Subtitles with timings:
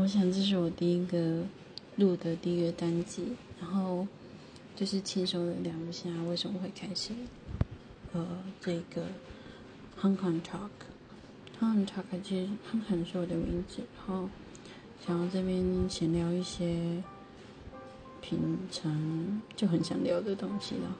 [0.00, 1.44] 我想这是我第一个
[1.96, 4.06] 录的第一个单集，然后
[4.74, 7.12] 就是轻松的聊一下为什么会开始
[8.12, 8.26] 呃
[8.58, 9.02] 这个
[10.00, 14.30] Hong Kong Talk，Hong Kong Talk 其实 Hong Kong 是我的名字，然后
[15.06, 17.02] 想要这边闲聊一些
[18.22, 20.96] 平常就很想聊的东西了，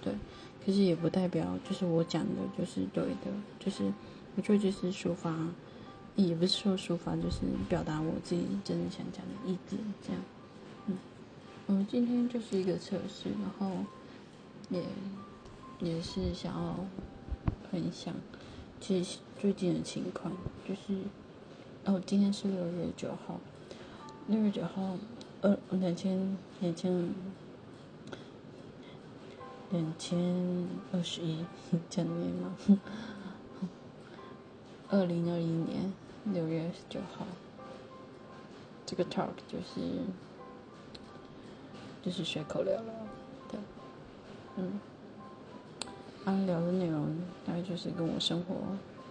[0.00, 0.14] 对，
[0.64, 3.92] 可是也不代表就是我讲的就是对的，就是
[4.36, 5.36] 我觉得就是抒发。
[6.26, 10.20] 也不是说抒发，就是表达我自己真的想讲的意见，这样。
[10.86, 10.98] 嗯，
[11.68, 13.84] 我们，今天就是一个测试，然后
[14.68, 14.82] 也
[15.78, 16.74] 也是想要
[17.70, 18.12] 分享，
[18.80, 20.32] 其实最近的情况
[20.68, 21.02] 就是，
[21.84, 23.38] 哦，今天是六月九号，
[24.26, 24.96] 六月九号，
[25.42, 27.14] 二两千两千
[29.70, 31.44] 两千二十一，
[31.88, 32.56] 讲年吗？
[34.90, 35.92] 二零二一年。
[36.24, 37.24] 六月十九号，
[38.84, 39.80] 这个 talk 就是
[42.02, 42.92] 就是随口聊了，
[43.50, 43.58] 对，
[44.56, 44.78] 嗯，
[46.24, 48.54] 安聊的内容大概就是跟我生活、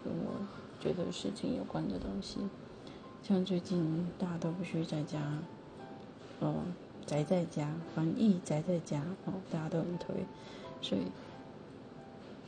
[0.04, 0.34] 跟我
[0.80, 2.40] 觉得事情有关的东西，
[3.24, 5.20] 像最近大家都必须在家，
[6.40, 6.56] 哦，
[7.06, 10.16] 宅在家，防疫宅在家，哦，大家都很推，
[10.82, 11.02] 所以。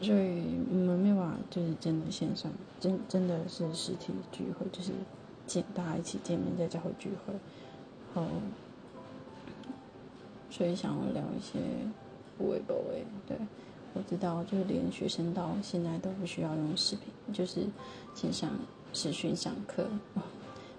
[0.02, 4.94] 所以我们没有办法，就是真的线上，真真的是实体聚会，就是
[5.46, 7.34] 见大家一起见面，在教会聚会。
[8.16, 8.26] 后，
[10.50, 11.60] 所以想要聊一些
[12.38, 13.06] 不为不为。
[13.28, 13.38] 对，
[13.94, 17.66] 我知道，就连学生到现在都不需要用视频，就是
[18.16, 18.50] 线上
[18.94, 19.86] 视讯上课。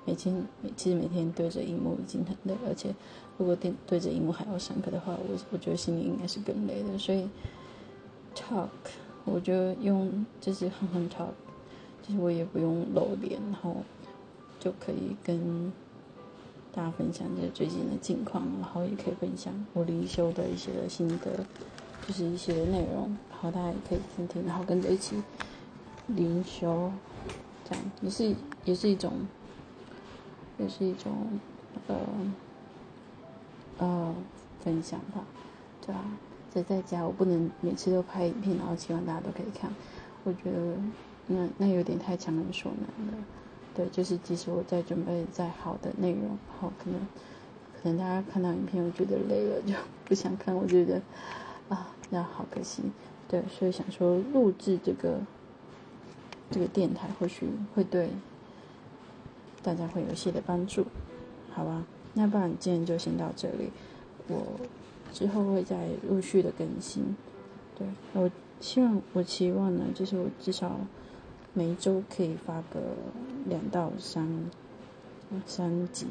[0.06, 2.94] 每天每其实每天对着荧幕已经很累，而且
[3.36, 6.96] 如果对对着荧幕还要上课的话，我我觉得心里应该是更累的。
[6.96, 7.28] 所以
[8.34, 8.70] ，talk。
[9.24, 11.28] 我就用就是哼哼 talk，
[12.02, 13.76] 就是我也不用露脸，然后
[14.58, 15.72] 就可以跟
[16.72, 21.44] 大家分享这最近的近况，然后也可以分享我灵修的一些心得，
[22.06, 25.22] 就是一些内容，然后大家也可以听听，然后跟着一起
[26.06, 26.90] 灵修，
[27.68, 28.34] 这样也是
[28.64, 29.12] 也是一种，
[30.58, 31.12] 也是一种
[31.86, 31.96] 呃
[33.78, 34.14] 呃
[34.60, 35.24] 分享吧，
[35.84, 36.04] 对吧？
[36.52, 39.72] 在在家，我不能每次都拍影片，然后希望大家都可以看。
[40.24, 40.76] 我觉得
[41.28, 43.24] 那那有点太强人所难了。
[43.74, 47.00] 对，就是即使我在准备再好的内容，然后可能
[47.80, 49.72] 可能大家看到影片，我觉得累了就
[50.04, 50.54] 不想看。
[50.54, 51.00] 我觉得
[51.68, 52.82] 啊，那好可惜。
[53.28, 55.20] 对，所以想说录制这个
[56.50, 58.10] 这个电台，或许会对
[59.62, 60.84] 大家会有一些的帮助，
[61.52, 61.84] 好吧？
[62.14, 63.70] 那不然今天就先到这里，
[64.26, 64.36] 我。
[65.12, 67.16] 之后会再陆续的更新，
[67.76, 70.78] 对我希望我期望呢，就是我至少
[71.52, 72.80] 每一周可以发个
[73.46, 74.26] 两到三
[75.46, 76.06] 三集，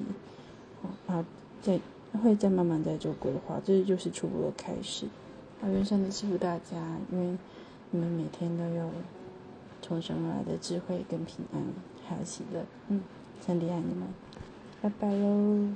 [1.07, 1.25] 啊，
[1.61, 1.79] 再
[2.23, 5.05] 会再慢慢再做规划，这就是初步的开始。
[5.61, 7.37] 啊，愿上帝祝福大家，因为
[7.91, 8.89] 你们每天都有
[9.81, 11.61] 从生而来的智慧跟平安
[12.07, 13.01] 还有喜乐，嗯，
[13.45, 14.07] 真的爱你们，
[14.81, 15.67] 拜拜喽。